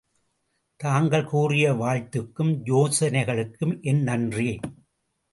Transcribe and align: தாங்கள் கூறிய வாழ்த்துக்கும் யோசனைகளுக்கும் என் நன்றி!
தாங்கள் 0.79 1.25
கூறிய 1.25 1.73
வாழ்த்துக்கும் 1.73 2.51
யோசனைகளுக்கும் 2.65 3.81
என் 3.81 4.01
நன்றி! 4.03 4.59